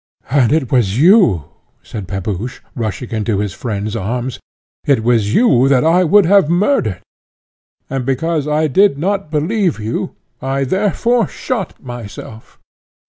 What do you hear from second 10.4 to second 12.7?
I therefore shot myself.